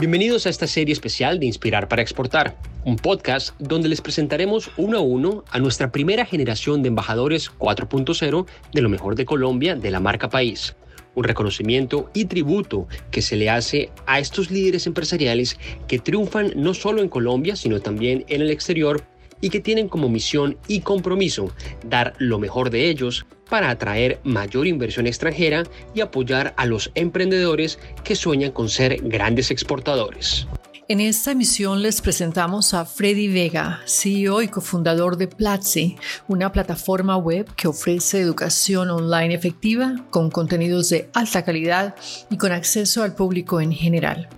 Bienvenidos 0.00 0.46
a 0.46 0.48
esta 0.48 0.66
serie 0.66 0.94
especial 0.94 1.38
de 1.38 1.44
Inspirar 1.44 1.86
para 1.86 2.00
Exportar, 2.00 2.56
un 2.86 2.96
podcast 2.96 3.54
donde 3.60 3.90
les 3.90 4.00
presentaremos 4.00 4.70
uno 4.78 4.96
a 4.96 5.02
uno 5.02 5.44
a 5.50 5.58
nuestra 5.58 5.92
primera 5.92 6.24
generación 6.24 6.82
de 6.82 6.88
embajadores 6.88 7.50
4.0 7.58 8.46
de 8.72 8.80
lo 8.80 8.88
mejor 8.88 9.14
de 9.14 9.26
Colombia 9.26 9.76
de 9.76 9.90
la 9.90 10.00
marca 10.00 10.30
País. 10.30 10.74
Un 11.14 11.24
reconocimiento 11.24 12.08
y 12.14 12.24
tributo 12.24 12.88
que 13.10 13.20
se 13.20 13.36
le 13.36 13.50
hace 13.50 13.90
a 14.06 14.20
estos 14.20 14.50
líderes 14.50 14.86
empresariales 14.86 15.58
que 15.86 15.98
triunfan 15.98 16.54
no 16.56 16.72
solo 16.72 17.02
en 17.02 17.10
Colombia, 17.10 17.54
sino 17.54 17.80
también 17.80 18.24
en 18.28 18.40
el 18.40 18.50
exterior 18.50 19.04
y 19.40 19.50
que 19.50 19.60
tienen 19.60 19.88
como 19.88 20.08
misión 20.08 20.58
y 20.68 20.80
compromiso 20.80 21.52
dar 21.84 22.14
lo 22.18 22.38
mejor 22.38 22.70
de 22.70 22.88
ellos 22.88 23.26
para 23.48 23.70
atraer 23.70 24.20
mayor 24.24 24.66
inversión 24.66 25.06
extranjera 25.06 25.64
y 25.94 26.00
apoyar 26.00 26.54
a 26.56 26.66
los 26.66 26.90
emprendedores 26.94 27.78
que 28.04 28.16
sueñan 28.16 28.52
con 28.52 28.68
ser 28.68 29.02
grandes 29.02 29.50
exportadores. 29.50 30.46
En 30.90 31.00
esta 31.00 31.30
emisión 31.30 31.82
les 31.82 32.00
presentamos 32.00 32.74
a 32.74 32.84
Freddy 32.84 33.28
Vega, 33.28 33.80
CEO 33.86 34.42
y 34.42 34.48
cofundador 34.48 35.16
de 35.16 35.28
Platzi, 35.28 35.94
una 36.26 36.50
plataforma 36.50 37.16
web 37.16 37.48
que 37.54 37.68
ofrece 37.68 38.18
educación 38.18 38.90
online 38.90 39.32
efectiva 39.32 40.04
con 40.10 40.32
contenidos 40.32 40.88
de 40.88 41.08
alta 41.14 41.44
calidad 41.44 41.94
y 42.28 42.38
con 42.38 42.50
acceso 42.50 43.04
al 43.04 43.14
público 43.14 43.60
en 43.60 43.70
general. 43.70 44.28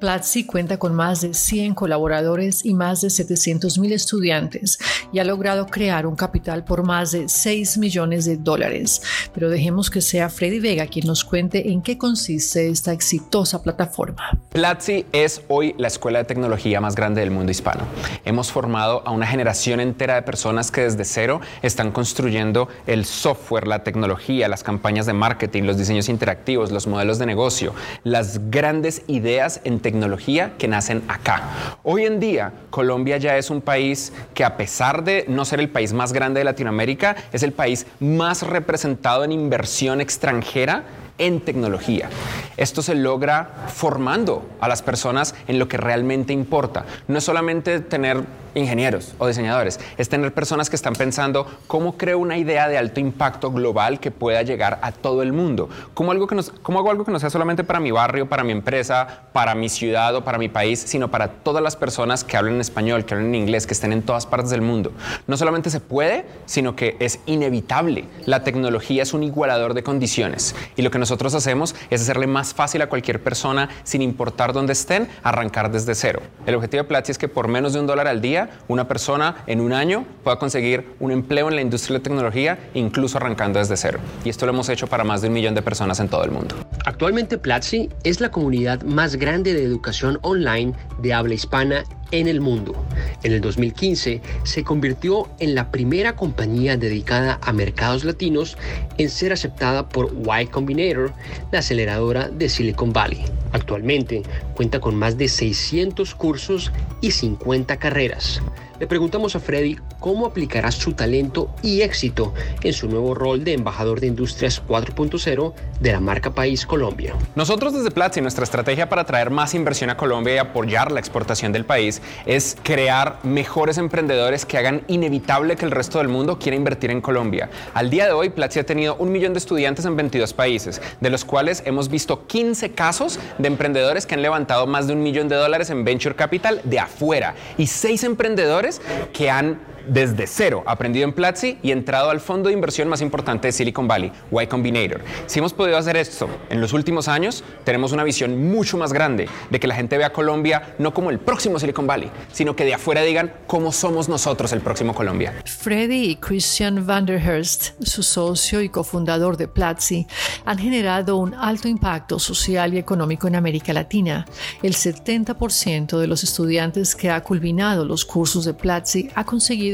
Platzi 0.00 0.44
cuenta 0.44 0.78
con 0.78 0.94
más 0.94 1.20
de 1.20 1.34
100 1.34 1.74
colaboradores 1.74 2.64
y 2.64 2.72
más 2.72 3.02
de 3.02 3.08
700.000 3.08 3.92
estudiantes 3.92 4.78
y 5.12 5.18
ha 5.18 5.24
logrado 5.24 5.66
crear 5.66 6.06
un 6.06 6.16
capital 6.16 6.64
por 6.64 6.82
más 6.82 7.12
de 7.12 7.28
6 7.28 7.76
millones 7.76 8.24
de 8.24 8.38
dólares. 8.38 9.02
Pero 9.34 9.50
dejemos 9.50 9.90
que 9.90 10.00
sea 10.00 10.30
Freddy 10.30 10.58
Vega 10.58 10.86
quien 10.86 11.06
nos 11.06 11.22
cuente 11.22 11.70
en 11.70 11.82
qué 11.82 11.98
consiste 11.98 12.68
esta 12.68 12.92
exitosa 12.92 13.62
plataforma. 13.62 14.38
Platzi 14.52 15.04
es 15.12 15.42
hoy 15.48 15.74
la 15.76 15.88
escuela 15.88 16.20
de 16.20 16.24
tecnología 16.24 16.80
más 16.80 16.94
grande 16.94 17.20
del 17.20 17.30
mundo 17.30 17.52
hispano. 17.52 17.82
Hemos 18.24 18.50
formado 18.50 19.02
a 19.06 19.10
una 19.10 19.26
generación 19.26 19.80
entera 19.80 20.14
de 20.14 20.22
personas 20.22 20.70
que 20.70 20.80
desde 20.80 21.04
cero 21.04 21.42
están 21.60 21.92
construyendo 21.92 22.68
el 22.86 23.04
software, 23.04 23.66
la 23.66 23.84
tecnología, 23.84 24.48
las 24.48 24.62
campañas 24.62 25.04
de 25.04 25.12
marketing, 25.12 25.64
los 25.64 25.76
diseños 25.76 26.08
interactivos, 26.08 26.72
los 26.72 26.86
modelos 26.86 27.18
de 27.18 27.26
negocio, 27.26 27.74
las 28.02 28.50
grandes 28.50 29.02
ideas 29.06 29.60
en 29.64 29.78
tecnología 29.78 29.89
tecnología 29.90 30.52
que 30.56 30.68
nacen 30.68 31.02
acá. 31.08 31.42
Hoy 31.82 32.04
en 32.04 32.20
día, 32.20 32.52
Colombia 32.70 33.16
ya 33.16 33.36
es 33.36 33.50
un 33.50 33.60
país 33.60 34.12
que 34.34 34.44
a 34.44 34.56
pesar 34.56 35.02
de 35.02 35.24
no 35.26 35.44
ser 35.44 35.58
el 35.58 35.68
país 35.68 35.92
más 35.92 36.12
grande 36.12 36.38
de 36.38 36.44
Latinoamérica, 36.44 37.16
es 37.32 37.42
el 37.42 37.52
país 37.52 37.86
más 37.98 38.44
representado 38.44 39.24
en 39.24 39.32
inversión 39.32 40.00
extranjera 40.00 40.84
en 41.20 41.40
tecnología. 41.40 42.08
Esto 42.56 42.82
se 42.82 42.94
logra 42.94 43.66
formando 43.68 44.44
a 44.60 44.68
las 44.68 44.82
personas 44.82 45.34
en 45.46 45.58
lo 45.58 45.68
que 45.68 45.76
realmente 45.76 46.32
importa. 46.32 46.84
No 47.06 47.18
es 47.18 47.24
solamente 47.24 47.80
tener 47.80 48.24
ingenieros 48.54 49.14
o 49.18 49.26
diseñadores, 49.26 49.78
es 49.96 50.08
tener 50.08 50.34
personas 50.34 50.68
que 50.70 50.76
están 50.76 50.94
pensando 50.94 51.46
cómo 51.66 51.96
creo 51.96 52.18
una 52.18 52.36
idea 52.36 52.68
de 52.68 52.78
alto 52.78 53.00
impacto 53.00 53.52
global 53.52 54.00
que 54.00 54.10
pueda 54.10 54.42
llegar 54.42 54.78
a 54.82 54.92
todo 54.92 55.22
el 55.22 55.32
mundo. 55.32 55.68
¿Cómo, 55.94 56.10
algo 56.10 56.26
que 56.26 56.40
cómo 56.62 56.78
hago 56.78 56.90
algo 56.90 57.04
que 57.04 57.12
no 57.12 57.20
sea 57.20 57.30
solamente 57.30 57.64
para 57.64 57.80
mi 57.80 57.90
barrio, 57.90 58.28
para 58.28 58.44
mi 58.44 58.52
empresa, 58.52 59.22
para 59.32 59.54
mi 59.54 59.68
ciudad 59.68 60.14
o 60.16 60.24
para 60.24 60.38
mi 60.38 60.48
país, 60.48 60.80
sino 60.80 61.10
para 61.10 61.28
todas 61.28 61.62
las 61.62 61.76
personas 61.76 62.24
que 62.24 62.36
hablen 62.36 62.60
español, 62.60 63.04
que 63.04 63.14
hablen 63.14 63.34
inglés, 63.34 63.66
que 63.66 63.74
estén 63.74 63.92
en 63.92 64.02
todas 64.02 64.26
partes 64.26 64.50
del 64.50 64.62
mundo? 64.62 64.92
No 65.26 65.36
solamente 65.36 65.70
se 65.70 65.80
puede, 65.80 66.24
sino 66.46 66.74
que 66.74 66.96
es 66.98 67.20
inevitable. 67.26 68.06
La 68.26 68.42
tecnología 68.42 69.02
es 69.02 69.12
un 69.14 69.22
igualador 69.22 69.74
de 69.74 69.82
condiciones 69.82 70.54
y 70.76 70.82
lo 70.82 70.90
que 70.90 70.98
nosotros 71.10 71.34
hacemos 71.34 71.74
es 71.90 72.02
hacerle 72.02 72.28
más 72.28 72.54
fácil 72.54 72.82
a 72.82 72.88
cualquier 72.88 73.20
persona, 73.20 73.68
sin 73.82 74.00
importar 74.00 74.52
dónde 74.52 74.74
estén, 74.74 75.08
arrancar 75.24 75.68
desde 75.68 75.96
cero. 75.96 76.22
El 76.46 76.54
objetivo 76.54 76.84
de 76.84 76.88
Platzi 76.88 77.10
es 77.10 77.18
que 77.18 77.26
por 77.26 77.48
menos 77.48 77.72
de 77.72 77.80
un 77.80 77.88
dólar 77.88 78.06
al 78.06 78.20
día, 78.20 78.50
una 78.68 78.86
persona 78.86 79.42
en 79.48 79.60
un 79.60 79.72
año 79.72 80.04
pueda 80.22 80.38
conseguir 80.38 80.94
un 81.00 81.10
empleo 81.10 81.48
en 81.48 81.56
la 81.56 81.62
industria 81.62 81.94
de 81.94 81.98
la 81.98 82.04
tecnología, 82.04 82.70
incluso 82.74 83.18
arrancando 83.18 83.58
desde 83.58 83.76
cero. 83.76 83.98
Y 84.24 84.28
esto 84.28 84.46
lo 84.46 84.52
hemos 84.52 84.68
hecho 84.68 84.86
para 84.86 85.02
más 85.02 85.20
de 85.20 85.26
un 85.26 85.34
millón 85.34 85.56
de 85.56 85.62
personas 85.62 85.98
en 85.98 86.08
todo 86.08 86.22
el 86.22 86.30
mundo. 86.30 86.54
Actualmente 86.86 87.36
Platzi 87.36 87.90
es 88.04 88.20
la 88.20 88.30
comunidad 88.30 88.82
más 88.82 89.16
grande 89.16 89.52
de 89.52 89.62
educación 89.62 90.18
online 90.22 90.72
de 91.02 91.12
habla 91.12 91.34
hispana 91.34 91.84
en 92.10 92.26
el 92.26 92.40
mundo. 92.40 92.74
En 93.22 93.32
el 93.32 93.40
2015 93.40 94.22
se 94.44 94.64
convirtió 94.64 95.28
en 95.38 95.54
la 95.54 95.70
primera 95.70 96.16
compañía 96.16 96.76
dedicada 96.76 97.38
a 97.42 97.52
mercados 97.52 98.04
latinos 98.04 98.56
en 98.96 99.10
ser 99.10 99.32
aceptada 99.32 99.88
por 99.88 100.12
Y 100.40 100.46
Combinator, 100.46 101.12
la 101.52 101.58
aceleradora 101.58 102.28
de 102.28 102.48
Silicon 102.48 102.92
Valley. 102.92 103.24
Actualmente 103.52 104.22
cuenta 104.54 104.80
con 104.80 104.96
más 104.96 105.18
de 105.18 105.28
600 105.28 106.14
cursos 106.14 106.72
y 107.02 107.10
50 107.10 107.76
carreras. 107.78 108.40
Le 108.80 108.86
preguntamos 108.86 109.36
a 109.36 109.40
Freddy 109.40 109.76
cómo 109.98 110.24
aplicará 110.24 110.72
su 110.72 110.94
talento 110.94 111.50
y 111.62 111.82
éxito 111.82 112.32
en 112.62 112.72
su 112.72 112.88
nuevo 112.88 113.14
rol 113.14 113.44
de 113.44 113.52
embajador 113.52 114.00
de 114.00 114.06
Industrias 114.06 114.62
4.0 114.66 115.52
de 115.80 115.92
la 115.92 116.00
marca 116.00 116.30
País 116.30 116.64
Colombia. 116.64 117.14
Nosotros 117.34 117.74
desde 117.74 117.90
Platzi, 117.90 118.22
nuestra 118.22 118.44
estrategia 118.44 118.88
para 118.88 119.04
traer 119.04 119.28
más 119.28 119.52
inversión 119.52 119.90
a 119.90 119.98
Colombia 119.98 120.34
y 120.34 120.38
apoyar 120.38 120.92
la 120.92 120.98
exportación 120.98 121.52
del 121.52 121.66
país 121.66 122.00
es 122.24 122.56
crear 122.62 123.18
mejores 123.22 123.76
emprendedores 123.76 124.46
que 124.46 124.56
hagan 124.56 124.80
inevitable 124.88 125.56
que 125.56 125.66
el 125.66 125.72
resto 125.72 125.98
del 125.98 126.08
mundo 126.08 126.38
quiera 126.38 126.56
invertir 126.56 126.90
en 126.90 127.02
Colombia. 127.02 127.50
Al 127.74 127.90
día 127.90 128.06
de 128.06 128.12
hoy, 128.12 128.30
Platzi 128.30 128.60
ha 128.60 128.64
tenido 128.64 128.96
un 128.96 129.12
millón 129.12 129.34
de 129.34 129.40
estudiantes 129.40 129.84
en 129.84 129.94
22 129.94 130.32
países, 130.32 130.80
de 131.02 131.10
los 131.10 131.26
cuales 131.26 131.62
hemos 131.66 131.90
visto 131.90 132.26
15 132.26 132.70
casos 132.70 133.20
de 133.36 133.48
emprendedores 133.48 134.06
que 134.06 134.14
han 134.14 134.22
levantado 134.22 134.66
más 134.66 134.86
de 134.86 134.94
un 134.94 135.02
millón 135.02 135.28
de 135.28 135.36
dólares 135.36 135.68
en 135.68 135.84
venture 135.84 136.16
capital 136.16 136.62
de 136.64 136.78
afuera 136.78 137.34
y 137.58 137.66
seis 137.66 138.04
emprendedores 138.04 138.69
que 139.12 139.30
han 139.30 139.58
desde 139.86 140.26
cero 140.26 140.62
aprendido 140.66 141.04
en 141.04 141.12
Platzi 141.12 141.58
y 141.62 141.72
entrado 141.72 142.10
al 142.10 142.20
fondo 142.20 142.48
de 142.48 142.54
inversión 142.54 142.88
más 142.88 143.00
importante 143.00 143.48
de 143.48 143.52
Silicon 143.52 143.88
Valley, 143.88 144.12
Y 144.30 144.46
Combinator. 144.46 145.00
Si 145.26 145.38
hemos 145.38 145.52
podido 145.52 145.76
hacer 145.76 145.96
esto 145.96 146.28
en 146.48 146.60
los 146.60 146.72
últimos 146.72 147.08
años, 147.08 147.44
tenemos 147.64 147.92
una 147.92 148.04
visión 148.04 148.50
mucho 148.50 148.76
más 148.76 148.92
grande 148.92 149.28
de 149.50 149.60
que 149.60 149.66
la 149.66 149.74
gente 149.74 149.98
vea 149.98 150.08
a 150.08 150.12
Colombia 150.12 150.74
no 150.78 150.94
como 150.94 151.10
el 151.10 151.18
próximo 151.18 151.58
Silicon 151.58 151.86
Valley, 151.86 152.10
sino 152.32 152.56
que 152.56 152.64
de 152.64 152.74
afuera 152.74 153.02
digan 153.02 153.32
cómo 153.46 153.72
somos 153.72 154.08
nosotros 154.08 154.52
el 154.52 154.60
próximo 154.60 154.94
Colombia. 154.94 155.34
Freddy 155.44 156.10
y 156.10 156.16
Christian 156.16 156.86
Vanderhurst, 156.86 157.82
su 157.82 158.02
socio 158.02 158.60
y 158.60 158.68
cofundador 158.68 159.36
de 159.36 159.48
Platzi, 159.48 160.06
han 160.44 160.58
generado 160.58 161.16
un 161.16 161.34
alto 161.34 161.68
impacto 161.68 162.18
social 162.18 162.74
y 162.74 162.78
económico 162.78 163.28
en 163.28 163.36
América 163.36 163.72
Latina. 163.72 164.26
El 164.62 164.74
70% 164.74 165.98
de 165.98 166.06
los 166.06 166.24
estudiantes 166.24 166.94
que 166.94 167.10
ha 167.10 167.22
culminado 167.22 167.84
los 167.84 168.04
cursos 168.04 168.44
de 168.44 168.54
Platzi 168.54 169.08
ha 169.14 169.24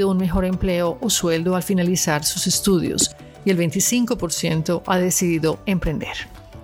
un 0.04 0.18
mejor 0.18 0.44
empleo 0.44 0.98
o 1.00 1.10
sueldo 1.10 1.56
al 1.56 1.62
finalizar 1.62 2.24
sus 2.24 2.46
estudios 2.46 3.16
y 3.44 3.50
el 3.50 3.58
25% 3.58 4.82
ha 4.86 4.98
decidido 4.98 5.58
emprender. 5.66 6.16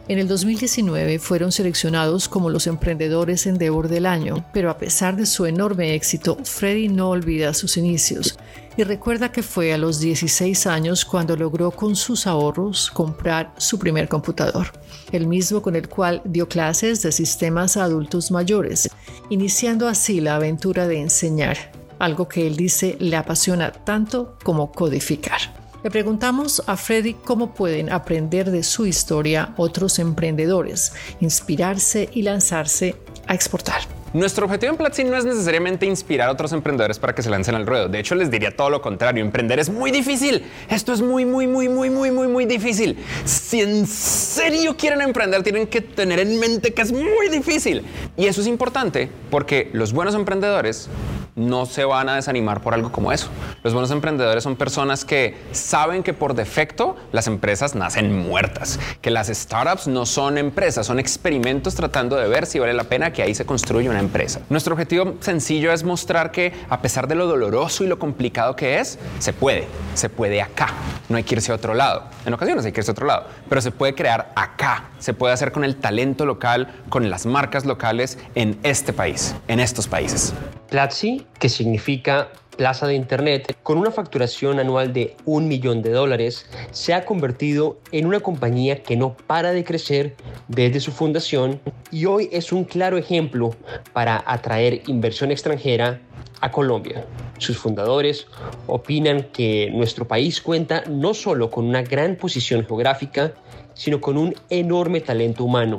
En 0.08 0.18
el 0.18 0.26
2019 0.26 1.20
fueron 1.20 1.52
seleccionados 1.52 2.28
como 2.28 2.50
los 2.50 2.66
emprendedores 2.66 3.46
Endeavor 3.46 3.88
del 3.88 4.04
año, 4.04 4.44
pero 4.52 4.68
a 4.68 4.76
pesar 4.76 5.16
de 5.16 5.26
su 5.26 5.46
enorme 5.46 5.94
éxito, 5.94 6.36
Freddy 6.42 6.88
no 6.88 7.10
olvida 7.10 7.54
sus 7.54 7.76
inicios 7.76 8.36
y 8.76 8.82
recuerda 8.82 9.30
que 9.30 9.42
fue 9.42 9.72
a 9.72 9.78
los 9.78 10.00
16 10.00 10.66
años 10.66 11.04
cuando 11.04 11.36
logró 11.36 11.70
con 11.70 11.94
sus 11.94 12.26
ahorros 12.26 12.90
comprar 12.90 13.54
su 13.58 13.78
primer 13.78 14.08
computador, 14.08 14.72
el 15.12 15.26
mismo 15.26 15.62
con 15.62 15.76
el 15.76 15.88
cual 15.88 16.20
dio 16.24 16.48
clases 16.48 17.00
de 17.02 17.12
sistemas 17.12 17.76
a 17.76 17.84
adultos 17.84 18.30
mayores, 18.30 18.90
iniciando 19.30 19.88
así 19.88 20.20
la 20.20 20.34
aventura 20.34 20.88
de 20.88 21.00
enseñar 21.00 21.71
algo 22.02 22.28
que 22.28 22.46
él 22.46 22.56
dice 22.56 22.96
le 22.98 23.16
apasiona 23.16 23.72
tanto 23.72 24.36
como 24.42 24.72
codificar. 24.72 25.40
Le 25.84 25.90
preguntamos 25.90 26.62
a 26.66 26.76
Freddy 26.76 27.14
cómo 27.14 27.54
pueden 27.54 27.90
aprender 27.90 28.50
de 28.50 28.62
su 28.64 28.86
historia 28.86 29.54
otros 29.56 29.98
emprendedores, 29.98 30.92
inspirarse 31.20 32.08
y 32.12 32.22
lanzarse 32.22 32.96
a 33.26 33.34
exportar. 33.34 33.82
Nuestro 34.12 34.44
objetivo 34.44 34.72
en 34.72 34.76
Platzi 34.76 35.04
no 35.04 35.16
es 35.16 35.24
necesariamente 35.24 35.86
inspirar 35.86 36.28
a 36.28 36.32
otros 36.32 36.52
emprendedores 36.52 36.98
para 36.98 37.14
que 37.14 37.22
se 37.22 37.30
lancen 37.30 37.54
al 37.54 37.66
ruedo. 37.66 37.88
De 37.88 37.98
hecho, 37.98 38.14
les 38.14 38.30
diría 38.30 38.54
todo 38.54 38.68
lo 38.68 38.82
contrario. 38.82 39.24
Emprender 39.24 39.58
es 39.58 39.70
muy 39.70 39.90
difícil. 39.90 40.44
Esto 40.68 40.92
es 40.92 41.00
muy, 41.00 41.24
muy, 41.24 41.46
muy, 41.46 41.70
muy, 41.70 41.88
muy, 41.88 42.10
muy, 42.10 42.28
muy 42.28 42.44
difícil. 42.44 42.98
Si 43.24 43.62
en 43.62 43.86
serio 43.86 44.76
quieren 44.76 45.00
emprender, 45.00 45.42
tienen 45.42 45.66
que 45.66 45.80
tener 45.80 46.18
en 46.20 46.38
mente 46.38 46.74
que 46.74 46.82
es 46.82 46.92
muy 46.92 47.28
difícil. 47.30 47.84
Y 48.16 48.26
eso 48.26 48.42
es 48.42 48.48
importante 48.48 49.08
porque 49.30 49.70
los 49.72 49.94
buenos 49.94 50.14
emprendedores 50.14 50.90
no 51.34 51.66
se 51.66 51.84
van 51.84 52.08
a 52.08 52.16
desanimar 52.16 52.60
por 52.60 52.74
algo 52.74 52.92
como 52.92 53.12
eso. 53.12 53.28
Los 53.62 53.72
buenos 53.72 53.90
emprendedores 53.90 54.44
son 54.44 54.56
personas 54.56 55.04
que 55.04 55.36
saben 55.52 56.02
que 56.02 56.12
por 56.12 56.34
defecto 56.34 56.96
las 57.12 57.26
empresas 57.26 57.74
nacen 57.74 58.16
muertas, 58.16 58.78
que 59.00 59.10
las 59.10 59.28
startups 59.28 59.86
no 59.86 60.04
son 60.04 60.36
empresas, 60.38 60.86
son 60.86 60.98
experimentos 60.98 61.74
tratando 61.74 62.16
de 62.16 62.28
ver 62.28 62.46
si 62.46 62.58
vale 62.58 62.74
la 62.74 62.84
pena 62.84 63.12
que 63.12 63.22
ahí 63.22 63.34
se 63.34 63.46
construya 63.46 63.90
una 63.90 64.00
empresa. 64.00 64.40
Nuestro 64.50 64.74
objetivo 64.74 65.14
sencillo 65.20 65.72
es 65.72 65.84
mostrar 65.84 66.30
que 66.30 66.52
a 66.68 66.82
pesar 66.82 67.08
de 67.08 67.14
lo 67.14 67.26
doloroso 67.26 67.84
y 67.84 67.86
lo 67.86 67.98
complicado 67.98 68.54
que 68.56 68.78
es, 68.78 68.98
se 69.18 69.32
puede, 69.32 69.66
se 69.94 70.08
puede 70.08 70.42
acá, 70.42 70.68
no 71.08 71.16
hay 71.16 71.24
que 71.24 71.34
irse 71.34 71.52
a 71.52 71.54
otro 71.54 71.74
lado. 71.74 72.04
En 72.26 72.34
ocasiones 72.34 72.64
hay 72.64 72.72
que 72.72 72.80
irse 72.80 72.90
a 72.90 72.92
otro 72.92 73.06
lado, 73.06 73.26
pero 73.48 73.60
se 73.60 73.70
puede 73.70 73.94
crear 73.94 74.32
acá, 74.34 74.90
se 74.98 75.14
puede 75.14 75.32
hacer 75.32 75.52
con 75.52 75.64
el 75.64 75.76
talento 75.76 76.26
local, 76.26 76.68
con 76.88 77.08
las 77.10 77.26
marcas 77.26 77.64
locales 77.64 78.18
en 78.34 78.58
este 78.62 78.92
país, 78.92 79.34
en 79.48 79.60
estos 79.60 79.88
países. 79.88 80.34
Platzi, 80.72 81.26
que 81.38 81.50
significa 81.50 82.30
Plaza 82.56 82.86
de 82.86 82.94
Internet, 82.94 83.58
con 83.62 83.76
una 83.76 83.90
facturación 83.90 84.58
anual 84.58 84.94
de 84.94 85.14
un 85.26 85.46
millón 85.46 85.82
de 85.82 85.90
dólares, 85.90 86.46
se 86.70 86.94
ha 86.94 87.04
convertido 87.04 87.78
en 87.92 88.06
una 88.06 88.20
compañía 88.20 88.82
que 88.82 88.96
no 88.96 89.14
para 89.14 89.52
de 89.52 89.64
crecer 89.64 90.16
desde 90.48 90.80
su 90.80 90.90
fundación 90.90 91.60
y 91.90 92.06
hoy 92.06 92.30
es 92.32 92.52
un 92.52 92.64
claro 92.64 92.96
ejemplo 92.96 93.54
para 93.92 94.24
atraer 94.26 94.80
inversión 94.86 95.30
extranjera 95.30 96.00
a 96.40 96.50
Colombia. 96.50 97.04
Sus 97.36 97.58
fundadores 97.58 98.26
opinan 98.66 99.24
que 99.24 99.70
nuestro 99.74 100.08
país 100.08 100.40
cuenta 100.40 100.84
no 100.88 101.12
solo 101.12 101.50
con 101.50 101.66
una 101.66 101.82
gran 101.82 102.16
posición 102.16 102.64
geográfica, 102.64 103.34
sino 103.74 104.00
con 104.00 104.16
un 104.16 104.34
enorme 104.48 105.02
talento 105.02 105.44
humano 105.44 105.76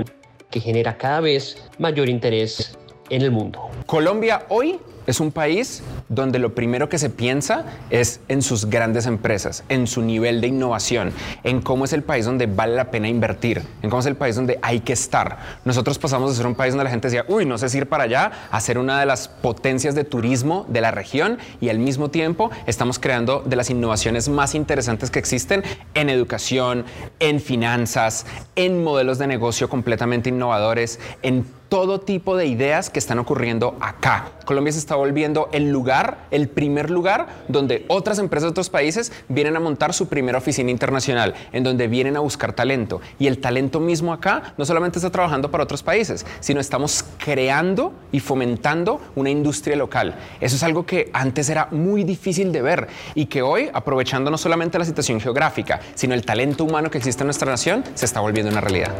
que 0.51 0.59
genera 0.59 0.99
cada 0.99 1.19
vez 1.19 1.57
mayor 1.79 2.09
interés 2.09 2.77
en 3.15 3.21
el 3.21 3.31
mundo. 3.31 3.69
Colombia 3.86 4.45
hoy 4.50 4.80
es 5.06 5.19
un 5.19 5.31
país 5.31 5.83
donde 6.10 6.39
lo 6.39 6.56
primero 6.56 6.89
que 6.89 6.98
se 6.98 7.10
piensa 7.10 7.65
es 7.89 8.21
en 8.27 8.42
sus 8.42 8.65
grandes 8.65 9.06
empresas, 9.06 9.63
en 9.69 9.88
su 9.88 10.01
nivel 10.01 10.42
de 10.42 10.48
innovación, 10.48 11.12
en 11.44 11.62
cómo 11.62 11.86
es 11.86 11.94
el 11.94 12.04
país 12.04 12.25
donde 12.25 12.45
vale 12.45 12.75
la 12.75 12.89
pena 12.89 13.07
invertir, 13.07 13.62
en 13.81 13.89
cómo 13.89 14.00
es 14.00 14.06
el 14.06 14.15
país 14.15 14.36
donde 14.36 14.60
hay 14.62 14.80
que 14.80 14.94
estar. 14.94 15.38
Nosotros 15.65 16.00
pasamos 16.00 16.31
de 16.31 16.38
ser 16.38 16.48
un 16.48 16.56
país 16.56 16.74
donde 16.74 16.86
la 16.86 16.89
gente 16.89 17.07
decía, 17.10 17.25
uy, 17.27 17.45
no 17.45 17.57
sé 17.57 17.69
si 17.69 17.80
ir 17.80 17.89
para 17.89 18.06
allá, 18.06 18.31
a 18.50 18.60
ser 18.62 18.77
una 18.77 19.00
de 19.00 19.06
las 19.06 19.27
potencias 19.27 19.95
de 19.95 20.04
turismo 20.04 20.65
de 20.69 20.81
la 20.81 20.92
región 20.92 21.38
y 21.60 21.69
al 21.69 21.80
mismo 21.80 22.10
tiempo 22.10 22.50
estamos 22.65 23.00
creando 23.00 23.44
de 23.45 23.56
las 23.56 23.69
innovaciones 23.69 24.30
más 24.30 24.56
interesantes 24.56 25.12
que 25.12 25.19
existen 25.19 25.63
en 25.94 26.10
educación, 26.10 26.86
en 27.19 27.39
finanzas, 27.42 28.25
en 28.56 28.83
modelos 28.83 29.18
de 29.18 29.27
negocio 29.27 29.69
completamente 29.69 30.30
innovadores, 30.30 31.00
en 31.21 31.45
todo 31.73 31.99
tipo 31.99 32.37
de 32.37 32.45
ideas 32.45 32.91
que 32.91 32.99
están 32.99 33.17
ocurriendo 33.17 33.75
acá. 33.81 34.33
Colombia 34.45 34.71
se 34.71 34.77
está 34.77 34.93
volviendo 34.93 35.49
el 35.53 35.71
lugar, 35.71 36.27
el 36.29 36.47
primer 36.47 36.91
lugar 36.91 37.25
donde 37.47 37.83
otras 37.87 38.19
empresas 38.19 38.43
de 38.43 38.51
otros 38.51 38.69
países 38.69 39.11
vienen 39.27 39.55
a 39.55 39.59
montar 39.59 39.91
su 39.95 40.07
primera 40.07 40.37
oficina 40.37 40.69
internacional, 40.69 41.33
en 41.51 41.63
donde 41.63 41.87
vienen 41.87 42.15
a 42.15 42.19
buscar 42.19 42.53
talento. 42.53 43.01
Y 43.17 43.25
el 43.25 43.39
talento 43.39 43.79
mismo 43.79 44.13
acá 44.13 44.53
no 44.55 44.65
solamente 44.65 44.99
está 44.99 45.09
trabajando 45.09 45.49
para 45.49 45.63
otros 45.63 45.81
países, 45.81 46.27
sino 46.41 46.59
estamos 46.59 47.05
creando 47.17 47.91
y 48.11 48.19
fomentando 48.19 49.01
una 49.15 49.31
industria 49.31 49.75
local. 49.75 50.13
Eso 50.41 50.55
es 50.55 50.61
algo 50.61 50.85
que 50.85 51.09
antes 51.11 51.49
era 51.49 51.69
muy 51.71 52.03
difícil 52.03 52.51
de 52.51 52.61
ver 52.61 52.87
y 53.15 53.25
que 53.25 53.41
hoy, 53.41 53.71
aprovechando 53.73 54.29
no 54.29 54.37
solamente 54.37 54.77
la 54.77 54.85
situación 54.85 55.19
geográfica, 55.19 55.79
sino 55.95 56.13
el 56.13 56.23
talento 56.23 56.65
humano 56.65 56.91
que 56.91 56.99
existe 56.99 57.23
en 57.23 57.27
nuestra 57.29 57.49
nación, 57.49 57.83
se 57.95 58.05
está 58.05 58.19
volviendo 58.19 58.51
una 58.51 58.61
realidad. 58.61 58.93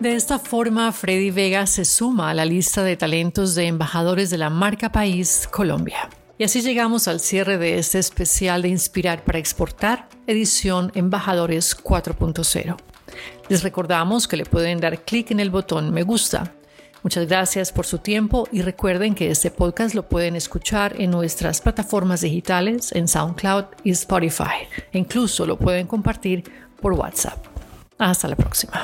De 0.00 0.14
esta 0.14 0.38
forma, 0.38 0.92
Freddy 0.92 1.30
Vega 1.30 1.66
se 1.66 1.86
suma 1.86 2.28
a 2.28 2.34
la 2.34 2.44
lista 2.44 2.82
de 2.82 2.98
talentos 2.98 3.54
de 3.54 3.66
embajadores 3.66 4.28
de 4.28 4.36
la 4.36 4.50
marca 4.50 4.92
país 4.92 5.48
Colombia. 5.50 6.10
Y 6.36 6.44
así 6.44 6.60
llegamos 6.60 7.08
al 7.08 7.18
cierre 7.18 7.56
de 7.56 7.78
este 7.78 7.98
especial 7.98 8.60
de 8.60 8.68
Inspirar 8.68 9.24
para 9.24 9.38
Exportar, 9.38 10.06
edición 10.26 10.92
Embajadores 10.94 11.74
4.0. 11.82 12.76
Les 13.48 13.62
recordamos 13.62 14.28
que 14.28 14.36
le 14.36 14.44
pueden 14.44 14.80
dar 14.80 15.02
clic 15.02 15.30
en 15.30 15.40
el 15.40 15.48
botón 15.48 15.94
me 15.94 16.02
gusta. 16.02 16.52
Muchas 17.02 17.26
gracias 17.26 17.72
por 17.72 17.86
su 17.86 17.98
tiempo 17.98 18.46
y 18.52 18.60
recuerden 18.60 19.14
que 19.14 19.30
este 19.30 19.50
podcast 19.50 19.94
lo 19.94 20.08
pueden 20.08 20.36
escuchar 20.36 21.00
en 21.00 21.10
nuestras 21.10 21.62
plataformas 21.62 22.20
digitales, 22.20 22.92
en 22.92 23.08
SoundCloud 23.08 23.64
y 23.82 23.92
Spotify. 23.92 24.68
E 24.92 24.98
incluso 24.98 25.46
lo 25.46 25.56
pueden 25.56 25.86
compartir 25.86 26.44
por 26.82 26.92
WhatsApp. 26.92 27.46
Hasta 27.96 28.28
la 28.28 28.36
próxima. 28.36 28.82